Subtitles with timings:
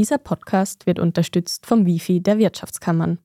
[0.00, 3.18] Dieser Podcast wird unterstützt vom Wifi der Wirtschaftskammern.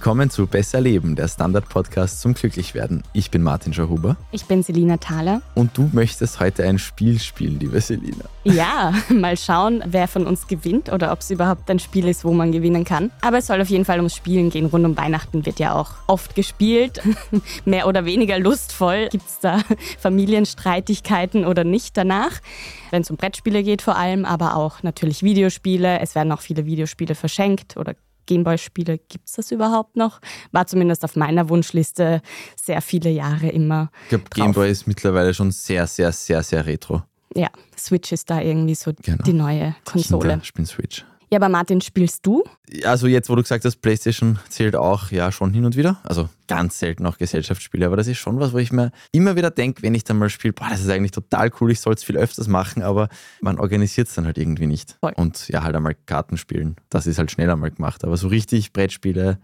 [0.00, 3.02] Willkommen zu Besser Leben, der Standard-Podcast zum Glücklichwerden.
[3.12, 4.16] Ich bin Martin Schauhuber.
[4.32, 5.42] Ich bin Selina Thaler.
[5.54, 8.24] Und du möchtest heute ein Spiel spielen, liebe Selina.
[8.44, 12.32] Ja, mal schauen, wer von uns gewinnt oder ob es überhaupt ein Spiel ist, wo
[12.32, 13.10] man gewinnen kann.
[13.20, 14.64] Aber es soll auf jeden Fall ums Spielen gehen.
[14.64, 17.02] Rund um Weihnachten wird ja auch oft gespielt.
[17.66, 19.08] Mehr oder weniger lustvoll.
[19.10, 19.60] Gibt es da
[19.98, 22.40] Familienstreitigkeiten oder nicht danach?
[22.88, 26.00] Wenn es um Brettspiele geht vor allem, aber auch natürlich Videospiele.
[26.00, 27.94] Es werden auch viele Videospiele verschenkt oder
[28.26, 30.20] Gameboy-Spiele, gibt es das überhaupt noch?
[30.52, 32.22] War zumindest auf meiner Wunschliste
[32.56, 33.90] sehr viele Jahre immer.
[34.04, 37.02] Ich glaube, Gameboy ist mittlerweile schon sehr, sehr, sehr, sehr retro.
[37.34, 37.48] Ja,
[37.78, 39.22] Switch ist da irgendwie so genau.
[39.24, 40.38] die neue Konsole.
[40.42, 41.04] Ich spiele Switch.
[41.32, 42.42] Ja, aber Martin, spielst du?
[42.82, 46.00] Also jetzt, wo du gesagt hast, PlayStation zählt auch ja schon hin und wieder.
[46.02, 49.52] Also ganz selten auch Gesellschaftsspiele, aber das ist schon was, wo ich mir immer wieder
[49.52, 52.02] denke, wenn ich dann mal spiele, boah, das ist eigentlich total cool, ich soll es
[52.02, 53.08] viel öfters machen, aber
[53.40, 54.96] man organisiert es dann halt irgendwie nicht.
[54.98, 55.12] Voll.
[55.14, 56.74] Und ja, halt einmal Karten spielen.
[56.88, 58.02] Das ist halt schneller mal gemacht.
[58.02, 59.38] Aber so richtig Brettspiele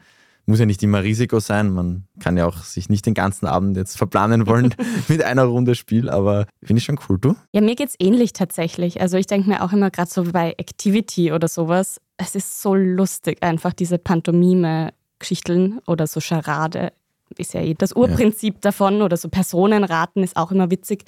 [0.46, 1.70] muss ja nicht immer Risiko sein.
[1.70, 4.74] Man kann ja auch sich nicht den ganzen Abend jetzt verplanen wollen
[5.08, 7.34] mit einer Runde Spiel, aber finde ich schon cool, du?
[7.52, 9.00] Ja, mir geht es ähnlich tatsächlich.
[9.00, 12.74] Also ich denke mir auch immer gerade so bei Activity oder sowas, es ist so
[12.74, 16.92] lustig, einfach diese Pantomime-Geschichten oder so Charade
[17.36, 18.60] ist ja eh das Urprinzip ja.
[18.62, 21.04] davon oder so Personenraten ist auch immer witzig.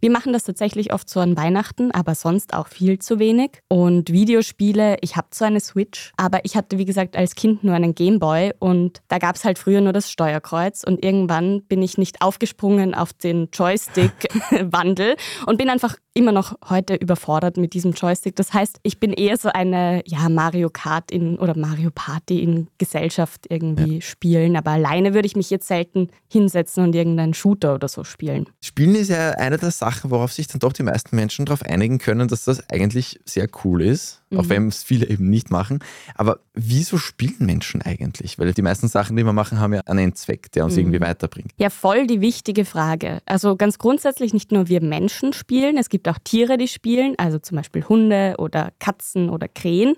[0.00, 3.60] Wir machen das tatsächlich oft so an Weihnachten, aber sonst auch viel zu wenig.
[3.68, 7.74] Und Videospiele, ich habe zwar eine Switch, aber ich hatte, wie gesagt, als Kind nur
[7.74, 11.98] einen Gameboy und da gab es halt früher nur das Steuerkreuz und irgendwann bin ich
[11.98, 18.34] nicht aufgesprungen auf den Joystick-Wandel und bin einfach immer noch heute überfordert mit diesem Joystick.
[18.36, 22.68] Das heißt, ich bin eher so eine ja, Mario Kart in oder Mario Party in
[22.78, 24.00] Gesellschaft irgendwie ja.
[24.00, 28.46] spielen, aber alleine würde ich mich jetzt selten hinsetzen und irgendeinen Shooter oder so spielen.
[28.60, 31.98] Spielen ist ja eine der Sachen, worauf sich dann doch die meisten Menschen darauf einigen
[31.98, 34.40] können, dass das eigentlich sehr cool ist, mhm.
[34.40, 35.78] auch wenn es viele eben nicht machen.
[36.16, 38.38] Aber wieso spielen Menschen eigentlich?
[38.38, 40.80] Weil die meisten Sachen, die wir machen, haben ja einen Zweck, der uns mhm.
[40.80, 41.52] irgendwie weiterbringt.
[41.56, 43.20] Ja, voll die wichtige Frage.
[43.26, 47.38] Also ganz grundsätzlich nicht nur wir Menschen spielen, es gibt auch Tiere, die spielen, also
[47.38, 49.96] zum Beispiel Hunde oder Katzen oder Krähen.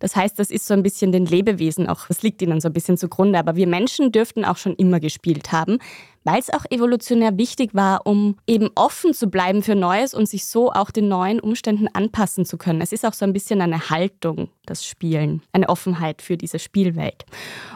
[0.00, 2.72] Das heißt, das ist so ein bisschen den Lebewesen auch, das liegt ihnen so ein
[2.72, 3.38] bisschen zugrunde.
[3.38, 5.78] Aber wir Menschen dürften auch schon immer gespielt haben,
[6.30, 10.46] weil es auch evolutionär wichtig war, um eben offen zu bleiben für Neues und sich
[10.46, 12.80] so auch den neuen Umständen anpassen zu können.
[12.80, 17.24] Es ist auch so ein bisschen eine Haltung, das Spielen, eine Offenheit für diese Spielwelt.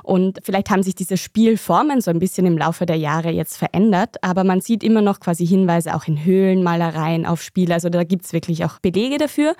[0.04, 4.22] Und vielleicht haben sich diese Spielformen so ein bisschen im Laufe der Jahre jetzt verändert,
[4.22, 7.74] aber man sieht immer noch quasi Hinweise auch in Höhlenmalereien auf Spiele.
[7.74, 9.56] Also da gibt es wirklich auch Belege dafür.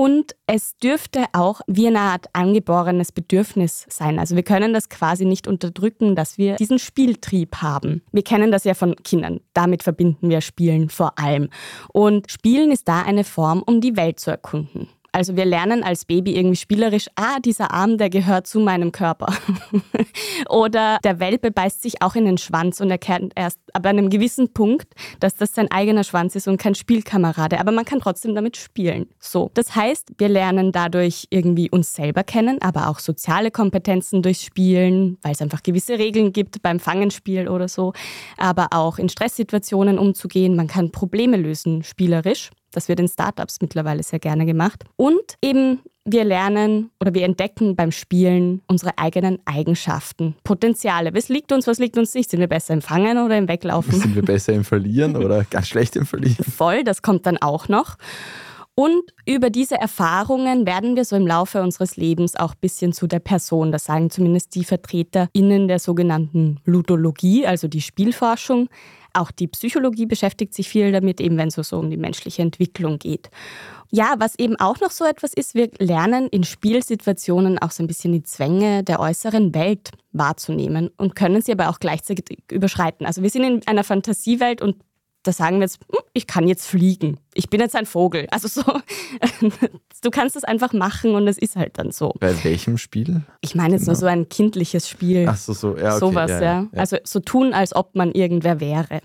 [0.00, 4.18] Und es dürfte auch wie eine Art angeborenes Bedürfnis sein.
[4.18, 8.00] Also wir können das quasi nicht unterdrücken, dass wir diesen Spieltrieb haben.
[8.10, 9.40] Wir kennen das ja von Kindern.
[9.52, 11.50] Damit verbinden wir Spielen vor allem.
[11.92, 14.88] Und Spielen ist da eine Form, um die Welt zu erkunden.
[15.12, 19.32] Also wir lernen als Baby irgendwie spielerisch, ah, dieser Arm, der gehört zu meinem Körper.
[20.48, 24.52] Oder der Welpe beißt sich auch in den Schwanz und erkennt erst ab einem gewissen
[24.52, 27.58] Punkt, dass das sein eigener Schwanz ist und kein Spielkamerade.
[27.58, 29.08] Aber man kann trotzdem damit spielen.
[29.18, 29.50] So.
[29.54, 35.18] Das heißt, wir lernen dadurch irgendwie uns selber kennen, aber auch soziale Kompetenzen durchs Spielen,
[35.22, 37.92] weil es einfach gewisse Regeln gibt beim Fangenspiel oder so.
[38.36, 40.56] Aber auch in Stresssituationen umzugehen.
[40.56, 42.50] Man kann Probleme lösen spielerisch.
[42.72, 44.84] Das wird in Startups mittlerweile sehr gerne gemacht.
[44.96, 51.14] Und eben wir lernen oder wir entdecken beim Spielen unsere eigenen Eigenschaften, Potenziale.
[51.14, 52.30] Was liegt uns, was liegt uns nicht?
[52.30, 53.92] Sind wir besser im Fangen oder im Weglaufen?
[53.92, 56.44] Sind wir besser im Verlieren oder ganz schlecht im Verlieren?
[56.44, 57.96] Voll, das kommt dann auch noch.
[58.74, 63.06] Und über diese Erfahrungen werden wir so im Laufe unseres Lebens auch ein bisschen zu
[63.06, 63.72] der Person.
[63.72, 68.68] Das sagen zumindest die VertreterInnen der sogenannten Ludologie, also die Spielforschung.
[69.12, 72.98] Auch die Psychologie beschäftigt sich viel damit, eben wenn es so um die menschliche Entwicklung
[72.98, 73.30] geht.
[73.92, 77.88] Ja, was eben auch noch so etwas ist, wir lernen in Spielsituationen auch so ein
[77.88, 83.04] bisschen die Zwänge der äußeren Welt wahrzunehmen und können sie aber auch gleichzeitig überschreiten.
[83.04, 84.76] Also wir sind in einer Fantasiewelt und
[85.22, 87.18] da sagen wir jetzt, hm, ich kann jetzt fliegen.
[87.34, 88.26] Ich bin jetzt ein Vogel.
[88.30, 88.62] Also so,
[90.02, 92.14] du kannst es einfach machen und es ist halt dann so.
[92.20, 93.22] Bei welchem Spiel?
[93.40, 93.92] Ich meine jetzt genau.
[93.92, 95.26] nur so ein kindliches Spiel.
[95.28, 95.98] Ach so, so, ja, okay.
[95.98, 96.60] Sowas, ja, ja.
[96.72, 96.80] ja.
[96.80, 99.00] Also so tun, als ob man irgendwer wäre.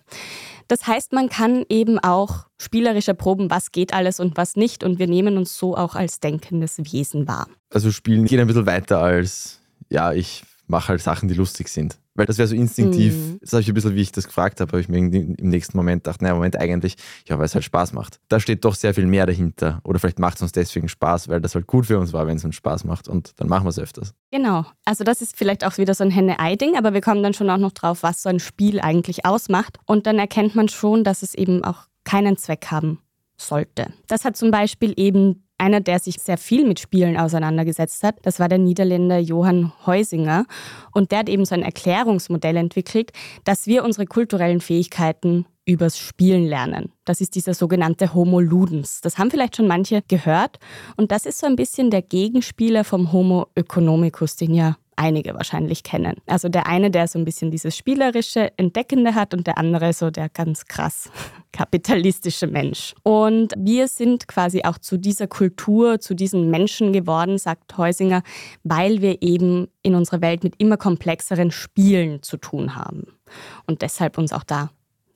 [0.67, 4.83] Das heißt, man kann eben auch spielerisch erproben, was geht alles und was nicht.
[4.83, 7.47] Und wir nehmen uns so auch als denkendes Wesen wahr.
[7.69, 9.59] Also Spielen geht ein bisschen weiter als,
[9.89, 11.97] ja, ich mach halt Sachen, die lustig sind.
[12.15, 13.39] Weil das wäre so instinktiv, mhm.
[13.41, 15.75] das habe ich ein bisschen, wie ich das gefragt habe, habe ich mir im nächsten
[15.75, 16.95] Moment gedacht, naja, Moment, eigentlich,
[17.27, 18.21] ja, weil es halt Spaß macht.
[18.29, 19.81] Da steht doch sehr viel mehr dahinter.
[19.83, 22.37] Oder vielleicht macht es uns deswegen Spaß, weil das halt gut für uns war, wenn
[22.37, 23.09] es uns Spaß macht.
[23.09, 24.13] Und dann machen wir es öfters.
[24.31, 24.65] Genau.
[24.85, 27.57] Also das ist vielleicht auch wieder so ein Henne-Ei-Ding, aber wir kommen dann schon auch
[27.57, 29.77] noch drauf, was so ein Spiel eigentlich ausmacht.
[29.85, 32.99] Und dann erkennt man schon, dass es eben auch keinen Zweck haben
[33.37, 33.87] sollte.
[34.07, 38.39] Das hat zum Beispiel eben einer, der sich sehr viel mit Spielen auseinandergesetzt hat, das
[38.39, 40.45] war der Niederländer Johann Heusinger.
[40.91, 43.11] Und der hat eben so ein Erklärungsmodell entwickelt,
[43.43, 46.91] dass wir unsere kulturellen Fähigkeiten übers Spielen lernen.
[47.05, 49.01] Das ist dieser sogenannte Homo Ludens.
[49.01, 50.59] Das haben vielleicht schon manche gehört.
[50.95, 55.83] Und das ist so ein bisschen der Gegenspieler vom Homo economicus, den ja einige wahrscheinlich
[55.83, 56.15] kennen.
[56.25, 60.09] Also der eine, der so ein bisschen dieses spielerische, entdeckende hat und der andere so
[60.11, 61.09] der ganz krass
[61.51, 62.93] kapitalistische Mensch.
[63.03, 68.23] Und wir sind quasi auch zu dieser Kultur, zu diesen Menschen geworden, sagt Heusinger,
[68.63, 73.07] weil wir eben in unserer Welt mit immer komplexeren Spielen zu tun haben
[73.67, 74.69] und deshalb uns auch da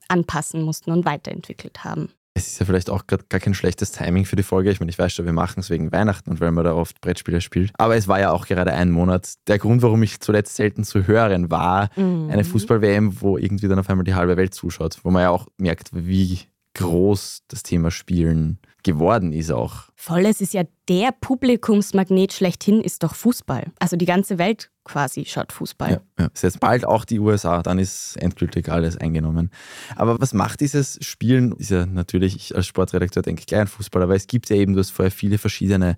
[0.07, 2.09] anpassen mussten und weiterentwickelt haben.
[2.39, 4.71] Es ist ja vielleicht auch gar kein schlechtes Timing für die Folge.
[4.71, 7.01] Ich meine, ich weiß schon, wir machen es wegen Weihnachten und weil man da oft
[7.01, 7.71] Brettspiele spielt.
[7.77, 9.33] Aber es war ja auch gerade ein Monat.
[9.47, 12.29] Der Grund, warum ich zuletzt selten zu hören war, mhm.
[12.31, 15.47] eine Fußball-WM, wo irgendwie dann auf einmal die halbe Welt zuschaut, wo man ja auch
[15.57, 16.39] merkt, wie
[16.75, 19.89] groß das Thema Spielen geworden ist auch.
[19.95, 23.71] Voll, es ist ja der Publikumsmagnet schlechthin, ist doch Fußball.
[23.79, 25.91] Also die ganze Welt quasi schaut Fußball.
[25.91, 26.29] Ja, ja.
[26.33, 29.51] Ist jetzt bald auch die USA, dann ist endgültig alles eingenommen.
[29.95, 31.51] Aber was macht dieses Spielen?
[31.53, 34.73] Ist ja natürlich, ich als Sportredakteur denke gleich an Fußball, aber es gibt ja eben,
[34.73, 35.97] du hast vorher viele verschiedene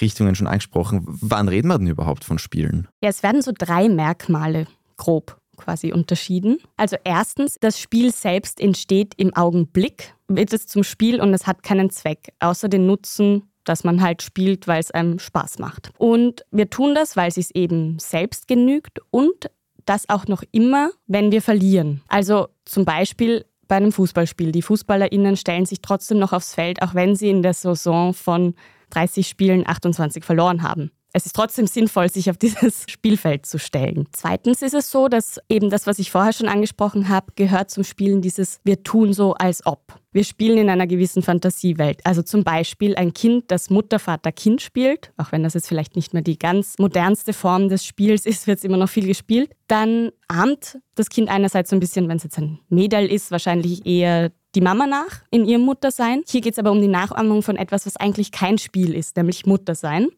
[0.00, 1.04] Richtungen schon angesprochen.
[1.06, 2.88] Wann reden wir denn überhaupt von Spielen?
[3.02, 4.66] Ja, es werden so drei Merkmale
[4.96, 6.58] grob quasi unterschieden.
[6.76, 11.62] Also erstens, das Spiel selbst entsteht im Augenblick, wird es zum Spiel und es hat
[11.62, 15.90] keinen Zweck, außer den Nutzen dass man halt spielt, weil es einem Spaß macht.
[15.98, 19.50] Und wir tun das, weil es sich eben selbst genügt und
[19.84, 22.02] das auch noch immer, wenn wir verlieren.
[22.08, 24.50] Also zum Beispiel bei einem Fußballspiel.
[24.50, 28.54] Die FußballerInnen stellen sich trotzdem noch aufs Feld, auch wenn sie in der Saison von
[28.90, 34.06] 30 Spielen 28 verloren haben es ist trotzdem sinnvoll, sich auf dieses Spielfeld zu stellen.
[34.12, 37.84] Zweitens ist es so, dass eben das, was ich vorher schon angesprochen habe, gehört zum
[37.84, 39.98] Spielen dieses Wir tun so als ob.
[40.12, 42.00] Wir spielen in einer gewissen Fantasiewelt.
[42.04, 45.94] Also zum Beispiel ein Kind, das Mutter, Vater, Kind spielt, auch wenn das jetzt vielleicht
[45.94, 49.52] nicht mehr die ganz modernste Form des Spiels ist, wird es immer noch viel gespielt.
[49.68, 53.86] Dann ahmt das Kind einerseits so ein bisschen, wenn es jetzt ein Mädel ist, wahrscheinlich
[53.86, 56.22] eher die Mama nach in ihrem Muttersein.
[56.26, 59.46] Hier geht es aber um die Nachahmung von etwas, was eigentlich kein Spiel ist, nämlich
[59.46, 60.08] Muttersein.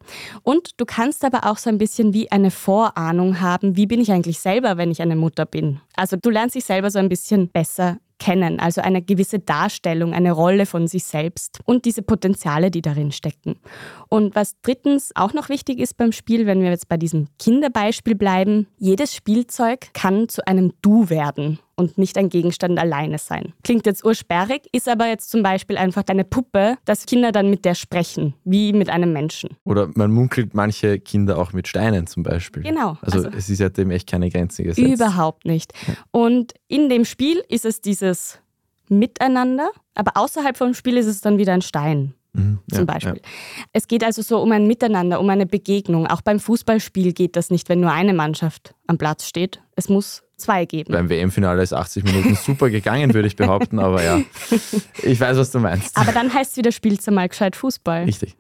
[0.43, 4.13] Und du kannst aber auch so ein bisschen wie eine Vorahnung haben, wie bin ich
[4.13, 5.81] eigentlich selber, wenn ich eine Mutter bin.
[5.97, 10.31] Also du lernst dich selber so ein bisschen besser kennen, also eine gewisse Darstellung, eine
[10.31, 13.57] Rolle von sich selbst und diese Potenziale, die darin stecken.
[14.09, 18.15] Und was drittens auch noch wichtig ist beim Spiel, wenn wir jetzt bei diesem Kinderbeispiel
[18.15, 23.53] bleiben, jedes Spielzeug kann zu einem Du werden und nicht ein Gegenstand alleine sein.
[23.65, 27.65] Klingt jetzt ursperrig, ist aber jetzt zum Beispiel einfach eine Puppe, dass Kinder dann mit
[27.65, 29.51] der sprechen, wie mit einem Menschen.
[29.65, 32.63] Oder man munkelt manche Kinder auch mit Steinen zum Beispiel.
[32.63, 32.97] Genau.
[33.03, 34.89] Also, also es ist ja dem echt keine Grenze gesetzt.
[34.89, 35.73] Überhaupt nicht.
[36.13, 38.39] Und in dem Spiel ist es dieses
[38.89, 42.15] Miteinander, aber außerhalb vom Spiel ist es dann wieder ein Stein.
[42.35, 43.21] Mhm, zum ja, Beispiel.
[43.23, 43.67] Ja.
[43.73, 46.07] Es geht also so um ein Miteinander, um eine Begegnung.
[46.07, 49.61] Auch beim Fußballspiel geht das nicht, wenn nur eine Mannschaft am Platz steht.
[49.77, 50.93] Es muss zwei geben.
[50.93, 54.21] Beim WM-Finale ist 80 Minuten super gegangen, würde ich behaupten, aber ja,
[55.03, 55.97] ich weiß, was du meinst.
[55.97, 58.05] Aber dann heißt es wieder, spielst du mal gescheit Fußball.
[58.05, 58.37] Richtig.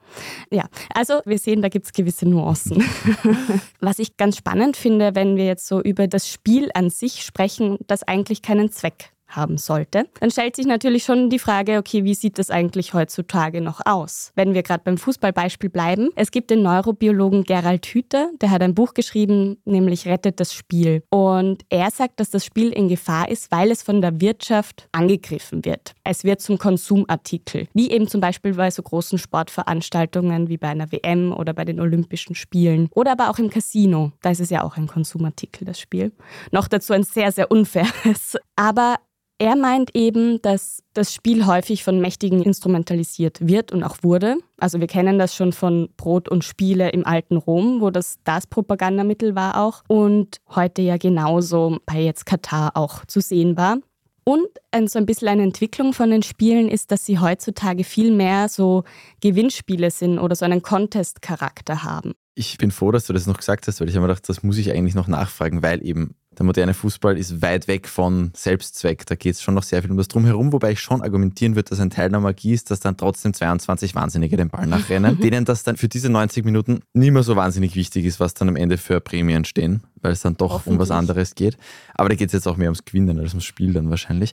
[0.51, 2.85] Ja, also wir sehen, da gibt es gewisse Nuancen.
[3.81, 7.79] was ich ganz spannend finde, wenn wir jetzt so über das Spiel an sich sprechen,
[7.87, 12.15] das eigentlich keinen Zweck haben sollte, dann stellt sich natürlich schon die Frage, okay, wie
[12.15, 14.33] sieht das eigentlich heutzutage noch aus?
[14.35, 18.75] Wenn wir gerade beim Fußballbeispiel bleiben, es gibt den Neurobiologen Gerald Hüther, der hat ein
[18.75, 21.03] Buch geschrieben, nämlich Rettet das Spiel.
[21.11, 25.65] Und er sagt, dass das Spiel in Gefahr ist, weil es von der Wirtschaft angegriffen
[25.65, 25.95] wird.
[26.05, 30.91] Es wird zum Konsumartikel, wie eben zum Beispiel bei so großen Sportveranstaltungen wie bei einer
[30.93, 34.13] WM oder bei den Olympischen Spielen oder aber auch im Casino.
[34.21, 36.13] Da ist es ja auch ein Konsumartikel, das Spiel.
[36.51, 38.37] Noch dazu ein sehr, sehr unfaires.
[38.57, 38.97] Aber
[39.43, 44.37] er meint eben, dass das Spiel häufig von Mächtigen instrumentalisiert wird und auch wurde.
[44.57, 48.47] Also wir kennen das schon von Brot und Spiele im alten Rom, wo das das
[48.47, 53.79] Propagandamittel war auch und heute ja genauso bei jetzt Katar auch zu sehen war.
[54.23, 54.47] Und
[54.87, 58.85] so ein bisschen eine Entwicklung von den Spielen ist, dass sie heutzutage viel mehr so
[59.23, 62.13] Gewinnspiele sind oder so einen Contest-Charakter haben.
[62.37, 64.45] Ich bin froh, dass du das noch gesagt hast, weil ich habe mir gedacht, das
[64.45, 69.05] muss ich eigentlich noch nachfragen, weil eben Der moderne Fußball ist weit weg von Selbstzweck.
[69.07, 71.71] Da geht es schon noch sehr viel um das Drumherum, wobei ich schon argumentieren würde,
[71.71, 75.45] dass ein Teil der Magie ist, dass dann trotzdem 22 Wahnsinnige den Ball nachrennen, denen
[75.45, 78.57] das dann für diese 90 Minuten nicht mehr so wahnsinnig wichtig ist, was dann am
[78.57, 81.59] Ende für Prämien stehen, weil es dann doch um was anderes geht.
[81.95, 84.33] Aber da geht es jetzt auch mehr ums Gewinnen als ums Spiel dann wahrscheinlich.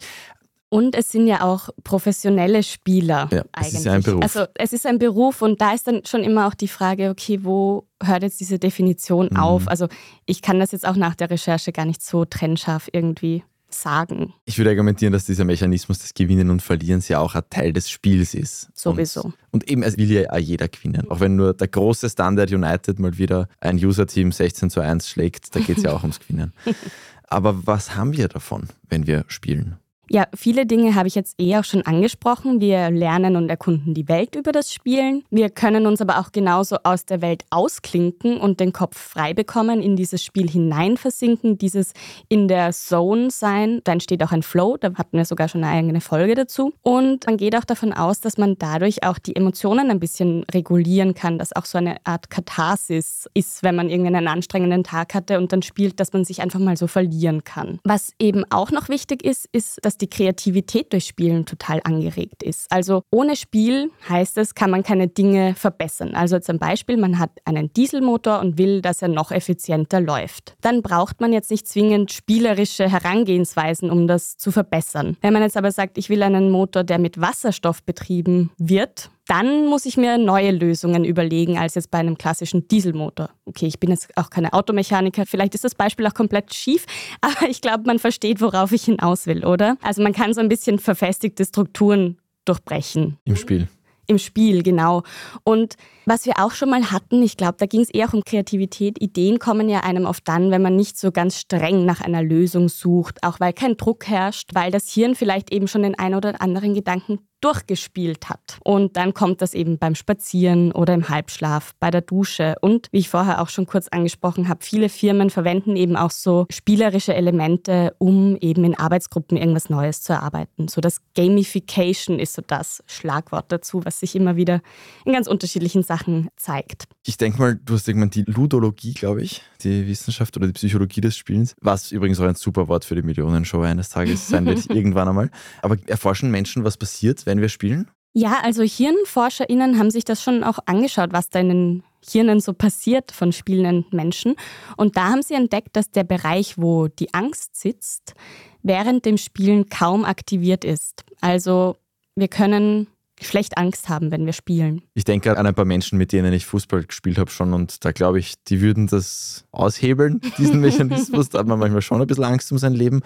[0.69, 3.73] Und es sind ja auch professionelle Spieler ja, eigentlich.
[3.73, 4.21] Es ist ja ein Beruf.
[4.21, 7.39] Also es ist ein Beruf und da ist dann schon immer auch die Frage, okay,
[7.43, 9.37] wo hört jetzt diese Definition mhm.
[9.37, 9.67] auf?
[9.67, 9.87] Also
[10.27, 14.33] ich kann das jetzt auch nach der Recherche gar nicht so trennscharf irgendwie sagen.
[14.45, 17.89] Ich würde argumentieren, dass dieser Mechanismus des Gewinnen und Verlierens ja auch ein Teil des
[17.89, 18.69] Spiels ist.
[18.73, 19.21] Sowieso.
[19.21, 21.09] Und, und eben, es will ja jeder gewinnen.
[21.09, 25.55] Auch wenn nur der große Standard United mal wieder ein User-Team 16 zu 1 schlägt,
[25.55, 26.53] da geht es ja auch ums Gewinnen.
[27.27, 29.77] Aber was haben wir davon, wenn wir spielen?
[30.11, 32.59] Ja, viele Dinge habe ich jetzt eh auch schon angesprochen.
[32.59, 35.23] Wir lernen und erkunden die Welt über das Spielen.
[35.29, 39.83] Wir können uns aber auch genauso aus der Welt ausklinken und den Kopf frei bekommen,
[39.83, 41.93] in dieses Spiel hinein versinken, dieses
[42.27, 43.81] in der Zone sein.
[43.83, 46.73] Da entsteht auch ein Flow, da hatten wir sogar schon eine eigene Folge dazu.
[46.81, 51.13] Und man geht auch davon aus, dass man dadurch auch die Emotionen ein bisschen regulieren
[51.13, 55.53] kann, dass auch so eine Art Katharsis ist, wenn man irgendeinen anstrengenden Tag hatte und
[55.53, 57.79] dann spielt, dass man sich einfach mal so verlieren kann.
[57.83, 62.71] Was eben auch noch wichtig ist, ist, dass die Kreativität durch Spielen total angeregt ist.
[62.71, 66.15] Also ohne Spiel heißt es, kann man keine Dinge verbessern.
[66.15, 70.55] Also zum Beispiel, man hat einen Dieselmotor und will, dass er noch effizienter läuft.
[70.61, 75.17] Dann braucht man jetzt nicht zwingend spielerische Herangehensweisen, um das zu verbessern.
[75.21, 79.67] Wenn man jetzt aber sagt, ich will einen Motor, der mit Wasserstoff betrieben wird, dann
[79.67, 83.29] muss ich mir neue Lösungen überlegen als jetzt bei einem klassischen Dieselmotor.
[83.45, 86.85] Okay, ich bin jetzt auch keine Automechaniker, vielleicht ist das Beispiel auch komplett schief,
[87.21, 89.77] aber ich glaube, man versteht, worauf ich hinaus will, oder?
[89.83, 93.17] Also man kann so ein bisschen verfestigte Strukturen durchbrechen.
[93.25, 93.67] Im Spiel.
[94.07, 95.03] Im Spiel, genau.
[95.43, 95.75] Und
[96.07, 98.99] was wir auch schon mal hatten, ich glaube, da ging es eher auch um Kreativität.
[98.99, 102.69] Ideen kommen ja einem oft dann, wenn man nicht so ganz streng nach einer Lösung
[102.69, 106.41] sucht, auch weil kein Druck herrscht, weil das Hirn vielleicht eben schon den einen oder
[106.41, 108.57] anderen Gedanken durchgespielt hat.
[108.63, 112.55] Und dann kommt das eben beim Spazieren oder im Halbschlaf, bei der Dusche.
[112.61, 116.45] Und wie ich vorher auch schon kurz angesprochen habe, viele Firmen verwenden eben auch so
[116.51, 120.67] spielerische Elemente, um eben in Arbeitsgruppen irgendwas Neues zu erarbeiten.
[120.67, 124.61] So das Gamification ist so das Schlagwort dazu, was sich immer wieder
[125.05, 126.85] in ganz unterschiedlichen Sachen zeigt.
[127.05, 131.01] Ich denke mal, du hast irgendwann die Ludologie, glaube ich, die Wissenschaft oder die Psychologie
[131.01, 134.65] des Spielens, was übrigens auch ein super Wort für die Millionenshow eines Tages sein wird,
[134.69, 135.31] irgendwann einmal.
[135.61, 137.89] Aber erforschen Menschen, was passiert, wenn wir spielen?
[138.13, 142.53] Ja, also HirnforscherInnen haben sich das schon auch angeschaut, was da in den Hirnen so
[142.53, 144.35] passiert von spielenden Menschen.
[144.77, 148.15] Und da haben sie entdeckt, dass der Bereich, wo die Angst sitzt,
[148.63, 151.05] während dem Spielen kaum aktiviert ist.
[151.21, 151.77] Also
[152.15, 152.87] wir können
[153.21, 154.81] schlecht Angst haben, wenn wir spielen.
[154.93, 157.91] Ich denke an ein paar Menschen, mit denen ich Fußball gespielt habe schon und da
[157.91, 161.29] glaube ich, die würden das aushebeln, diesen Mechanismus.
[161.29, 163.01] da hat man manchmal schon ein bisschen Angst um sein Leben.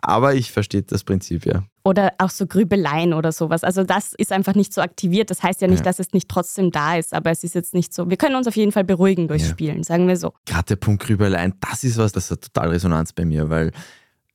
[0.00, 1.64] Aber ich verstehe das Prinzip, ja.
[1.86, 3.62] Oder auch so Grübeleien oder sowas.
[3.62, 5.30] Also das ist einfach nicht so aktiviert.
[5.30, 5.84] Das heißt ja nicht, ja.
[5.84, 8.08] dass es nicht trotzdem da ist, aber es ist jetzt nicht so.
[8.08, 9.50] Wir können uns auf jeden Fall beruhigen durchs ja.
[9.50, 10.32] Spielen, sagen wir so.
[10.46, 13.70] Gerade der Punkt Grübeleien, das ist was, das hat total Resonanz bei mir, weil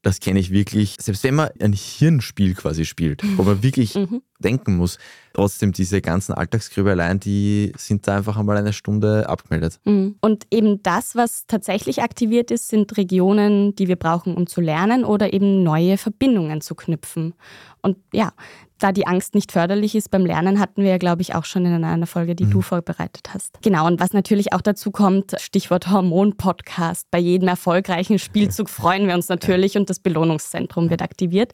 [0.01, 4.21] das kenne ich wirklich, selbst wenn man ein Hirnspiel quasi spielt, wo man wirklich mhm.
[4.39, 4.97] denken muss,
[5.33, 9.79] trotzdem diese ganzen Alltagsgrübeleien, die sind da einfach einmal eine Stunde abgemeldet.
[9.83, 10.15] Mhm.
[10.21, 15.03] Und eben das, was tatsächlich aktiviert ist, sind Regionen, die wir brauchen, um zu lernen
[15.03, 17.33] oder eben neue Verbindungen zu knüpfen.
[17.81, 18.31] Und ja,
[18.79, 21.65] da die Angst nicht förderlich ist beim Lernen, hatten wir ja, glaube ich, auch schon
[21.65, 22.51] in einer Folge, die mhm.
[22.51, 23.61] du vorbereitet hast.
[23.61, 27.07] Genau, und was natürlich auch dazu kommt, Stichwort Hormon-Podcast.
[27.11, 31.53] Bei jedem erfolgreichen Spielzug freuen wir uns natürlich und das Belohnungszentrum wird aktiviert.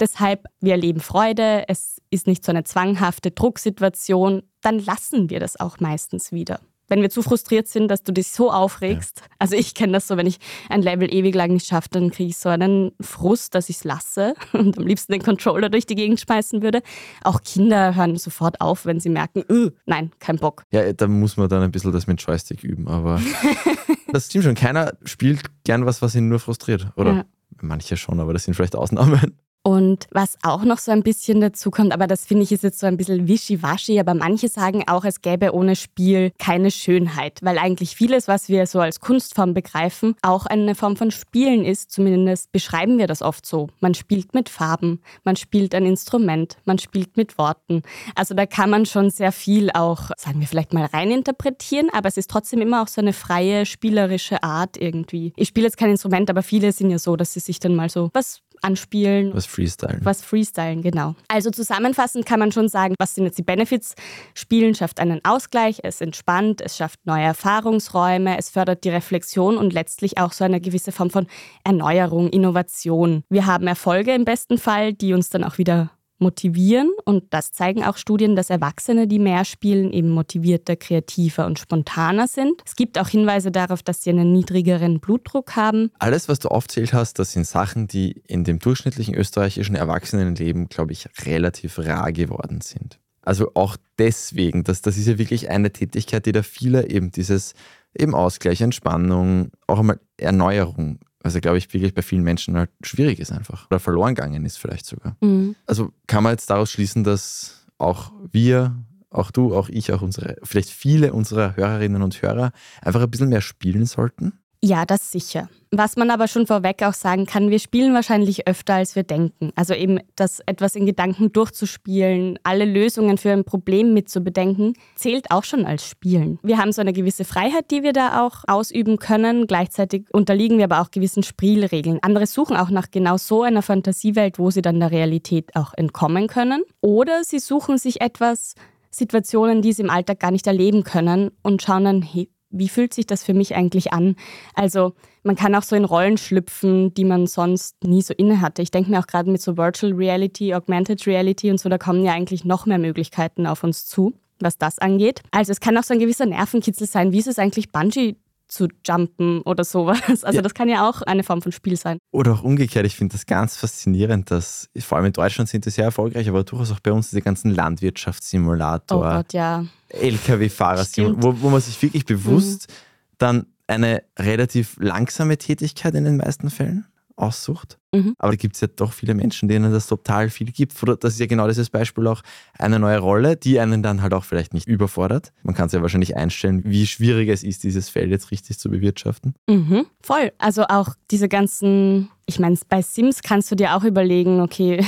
[0.00, 5.58] Deshalb, wir erleben Freude, es ist nicht so eine zwanghafte Drucksituation, dann lassen wir das
[5.58, 9.20] auch meistens wieder wenn wir zu frustriert sind, dass du dich so aufregst.
[9.20, 9.26] Ja.
[9.38, 12.30] Also ich kenne das so, wenn ich ein Level ewig lang nicht schaffe, dann kriege
[12.30, 15.94] ich so einen Frust, dass ich es lasse und am liebsten den Controller durch die
[15.94, 16.82] Gegend schmeißen würde.
[17.22, 20.64] Auch Kinder hören sofort auf, wenn sie merken, öh, nein, kein Bock.
[20.70, 23.20] Ja, da muss man dann ein bisschen das mit Joystick üben, aber
[24.12, 24.54] das stimmt schon.
[24.54, 27.12] Keiner spielt gern was, was ihn nur frustriert, oder?
[27.12, 27.24] Ja.
[27.60, 29.36] Manche schon, aber das sind vielleicht Ausnahmen.
[29.64, 32.80] Und was auch noch so ein bisschen dazu kommt, aber das finde ich ist jetzt
[32.80, 37.58] so ein bisschen wischiwaschi, aber manche sagen auch, es gäbe ohne Spiel keine Schönheit, weil
[37.58, 41.92] eigentlich vieles, was wir so als Kunstform begreifen, auch eine Form von Spielen ist.
[41.92, 43.68] Zumindest beschreiben wir das oft so.
[43.78, 47.82] Man spielt mit Farben, man spielt ein Instrument, man spielt mit Worten.
[48.16, 52.16] Also da kann man schon sehr viel auch, sagen wir vielleicht mal reininterpretieren, aber es
[52.16, 55.32] ist trotzdem immer auch so eine freie, spielerische Art irgendwie.
[55.36, 57.88] Ich spiele jetzt kein Instrument, aber viele sind ja so, dass sie sich dann mal
[57.88, 59.34] so was anspielen.
[59.34, 60.00] Was freestylen.
[60.02, 61.14] Was freestylen, genau.
[61.28, 63.94] Also zusammenfassend kann man schon sagen, was sind jetzt die Benefits?
[64.34, 69.72] Spielen schafft einen Ausgleich, es entspannt, es schafft neue Erfahrungsräume, es fördert die Reflexion und
[69.72, 71.26] letztlich auch so eine gewisse Form von
[71.64, 73.24] Erneuerung, Innovation.
[73.28, 75.90] Wir haben Erfolge im besten Fall, die uns dann auch wieder
[76.22, 76.90] motivieren.
[77.04, 82.28] Und das zeigen auch Studien, dass Erwachsene, die mehr spielen, eben motivierter, kreativer und spontaner
[82.28, 82.62] sind.
[82.64, 85.90] Es gibt auch Hinweise darauf, dass sie einen niedrigeren Blutdruck haben.
[85.98, 90.92] Alles, was du aufzählt hast, das sind Sachen, die in dem durchschnittlichen österreichischen Erwachsenenleben, glaube
[90.92, 92.98] ich, relativ rar geworden sind.
[93.22, 97.54] Also auch deswegen, dass das ist ja wirklich eine Tätigkeit, die da viele eben dieses
[97.96, 103.20] eben Ausgleich, Entspannung, auch einmal Erneuerung ja, glaube ich, wirklich bei vielen Menschen halt schwierig
[103.20, 103.66] ist einfach.
[103.70, 105.16] Oder verloren gegangen ist vielleicht sogar.
[105.20, 105.54] Mhm.
[105.66, 108.76] Also kann man jetzt daraus schließen, dass auch wir,
[109.10, 113.28] auch du, auch ich, auch unsere, vielleicht viele unserer Hörerinnen und Hörer einfach ein bisschen
[113.28, 114.41] mehr spielen sollten?
[114.64, 115.48] Ja, das sicher.
[115.72, 119.50] Was man aber schon vorweg auch sagen kann, wir spielen wahrscheinlich öfter, als wir denken.
[119.56, 125.42] Also eben das etwas in Gedanken durchzuspielen, alle Lösungen für ein Problem mitzubedenken, zählt auch
[125.42, 126.38] schon als Spielen.
[126.44, 129.48] Wir haben so eine gewisse Freiheit, die wir da auch ausüben können.
[129.48, 131.98] Gleichzeitig unterliegen wir aber auch gewissen Spielregeln.
[132.02, 136.28] Andere suchen auch nach genau so einer Fantasiewelt, wo sie dann der Realität auch entkommen
[136.28, 136.62] können.
[136.80, 138.54] Oder sie suchen sich etwas,
[138.94, 142.94] Situationen, die sie im Alltag gar nicht erleben können und schauen dann, hey, wie fühlt
[142.94, 144.16] sich das für mich eigentlich an?
[144.54, 144.92] Also
[145.22, 148.62] man kann auch so in Rollen schlüpfen, die man sonst nie so inne hatte.
[148.62, 152.04] Ich denke mir auch gerade mit so Virtual Reality, Augmented Reality und so, da kommen
[152.04, 155.22] ja eigentlich noch mehr Möglichkeiten auf uns zu, was das angeht.
[155.30, 157.12] Also es kann auch so ein gewisser Nervenkitzel sein.
[157.12, 158.16] Wie ist es eigentlich, Bungee
[158.52, 160.24] zu jumpen oder sowas.
[160.24, 160.42] Also ja.
[160.42, 161.98] das kann ja auch eine Form von Spiel sein.
[162.10, 165.70] Oder auch umgekehrt, ich finde das ganz faszinierend, dass vor allem in Deutschland sind die
[165.70, 168.98] sehr erfolgreich, aber durchaus auch bei uns diese ganzen Landwirtschaftssimulator.
[168.98, 169.64] Oh Gott, ja.
[169.88, 172.74] Lkw-Fahrer, wo, wo man sich wirklich bewusst mhm.
[173.18, 176.86] dann eine relativ langsame Tätigkeit in den meisten Fällen
[177.22, 177.78] aussucht.
[177.94, 178.14] Mhm.
[178.18, 180.74] Aber da gibt es ja doch viele Menschen, denen das total viel gibt.
[181.00, 182.22] Das ist ja genau dieses Beispiel auch
[182.58, 185.32] eine neue Rolle, die einen dann halt auch vielleicht nicht überfordert.
[185.42, 188.70] Man kann es ja wahrscheinlich einstellen, wie schwierig es ist, dieses Feld jetzt richtig zu
[188.70, 189.34] bewirtschaften.
[189.48, 189.86] Mhm.
[190.02, 190.32] Voll.
[190.38, 194.84] Also auch diese ganzen, ich meine, bei Sims kannst du dir auch überlegen, okay,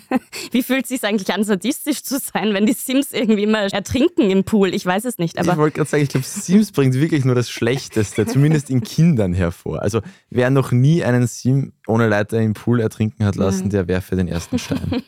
[0.50, 4.30] Wie fühlt es sich eigentlich an, sadistisch zu sein, wenn die Sims irgendwie immer ertrinken
[4.30, 4.74] im Pool?
[4.74, 5.38] Ich weiß es nicht.
[5.38, 8.82] Aber ich wollte gerade sagen, ich glaube, Sims bringt wirklich nur das Schlechteste, zumindest in
[8.82, 9.82] Kindern hervor.
[9.82, 14.16] Also wer noch nie einen Sim ohne Leiter im Pool ertrinken hat lassen, der werfe
[14.16, 15.02] den ersten Stein.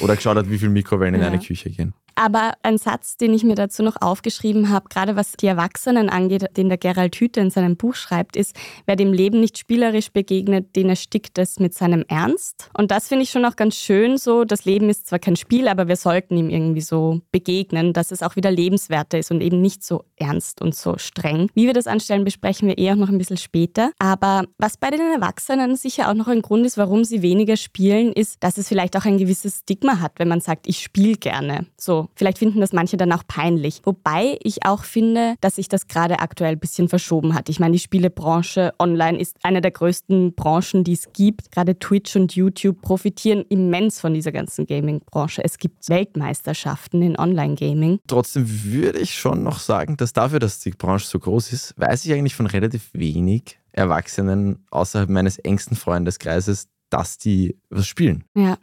[0.00, 1.28] Oder geschaut hat, wie viele Mikrowellen in ja.
[1.28, 1.94] eine Küche gehen.
[2.18, 6.56] Aber ein Satz, den ich mir dazu noch aufgeschrieben habe, gerade was die Erwachsenen angeht,
[6.56, 10.74] den der Gerald Hüther in seinem Buch schreibt, ist, wer dem Leben nicht spielerisch begegnet,
[10.74, 12.70] den erstickt es mit seinem Ernst.
[12.76, 14.42] Und das finde ich schon auch ganz schön so.
[14.44, 18.24] Das Leben ist zwar kein Spiel, aber wir sollten ihm irgendwie so begegnen, dass es
[18.24, 21.48] auch wieder lebenswerter ist und eben nicht so ernst und so streng.
[21.54, 23.92] Wie wir das anstellen, besprechen wir eh auch noch ein bisschen später.
[24.00, 28.12] Aber was bei den Erwachsenen sicher auch noch ein Grund ist, warum sie weniger spielen,
[28.12, 31.66] ist, dass es vielleicht auch ein gewisses Stigma hat, wenn man sagt, ich spiele gerne.
[31.76, 33.80] So, Vielleicht finden das manche dann auch peinlich.
[33.84, 37.48] Wobei ich auch finde, dass sich das gerade aktuell ein bisschen verschoben hat.
[37.48, 41.52] Ich meine, die Spielebranche online ist eine der größten Branchen, die es gibt.
[41.52, 45.42] Gerade Twitch und YouTube profitieren immens von dieser ganzen Gaming-Branche.
[45.44, 48.00] Es gibt Weltmeisterschaften in Online-Gaming.
[48.06, 52.04] Trotzdem würde ich schon noch sagen, dass dafür, dass die Branche so groß ist, weiß
[52.04, 58.24] ich eigentlich von relativ wenig Erwachsenen außerhalb meines engsten Freundeskreises, dass die was spielen.
[58.34, 58.58] Ja.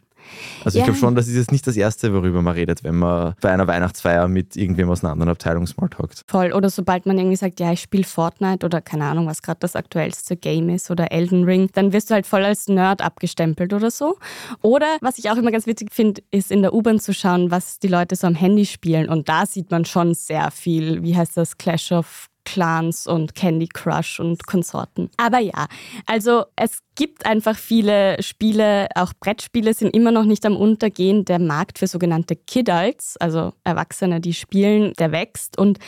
[0.64, 3.34] Also ich glaube schon, das ist jetzt nicht das Erste, worüber man redet, wenn man
[3.40, 6.22] bei einer Weihnachtsfeier mit irgendwem aus einer anderen Abteilung smalltalkt.
[6.26, 6.52] Voll.
[6.52, 9.76] Oder sobald man irgendwie sagt, ja, ich spiele Fortnite oder keine Ahnung, was gerade das
[9.76, 13.90] aktuellste Game ist oder Elden Ring, dann wirst du halt voll als Nerd abgestempelt oder
[13.90, 14.16] so.
[14.62, 17.78] Oder was ich auch immer ganz witzig finde, ist in der U-Bahn zu schauen, was
[17.78, 19.08] die Leute so am Handy spielen.
[19.08, 23.66] Und da sieht man schon sehr viel, wie heißt das, Clash of Clans und Candy
[23.66, 25.10] Crush und Konsorten.
[25.18, 25.66] Aber ja,
[26.06, 31.26] also es gibt einfach viele Spiele, auch Brettspiele sind immer noch nicht am Untergehen.
[31.26, 35.58] Der Markt für sogenannte Kidults, also Erwachsene, die spielen, der wächst.
[35.58, 35.78] Und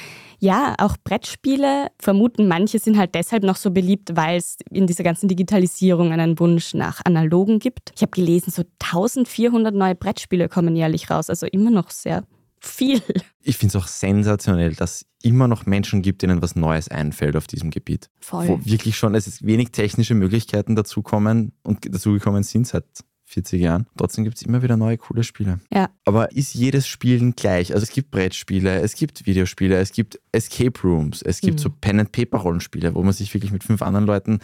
[0.40, 5.04] ja, auch Brettspiele, vermuten manche, sind halt deshalb noch so beliebt, weil es in dieser
[5.04, 7.92] ganzen Digitalisierung einen Wunsch nach Analogen gibt.
[7.96, 12.24] Ich habe gelesen, so 1400 neue Brettspiele kommen jährlich raus, also immer noch sehr
[12.60, 13.02] viel.
[13.42, 17.46] Ich finde es auch sensationell, dass immer noch Menschen gibt, denen was Neues einfällt auf
[17.46, 18.10] diesem Gebiet.
[18.20, 18.48] Voll.
[18.48, 22.84] Wo wirklich schon es ist wenig technische Möglichkeiten dazukommen und dazugekommen sind seit
[23.28, 23.86] 40 Jahren.
[23.96, 25.60] Trotzdem gibt es immer wieder neue coole Spiele.
[25.72, 25.90] Ja.
[26.04, 27.74] Aber ist jedes Spielen gleich?
[27.74, 31.62] Also es gibt Brettspiele, es gibt Videospiele, es gibt Escape Rooms, es gibt mhm.
[31.62, 34.40] so Pen and Paper Rollenspiele, wo man sich wirklich mit fünf anderen Leuten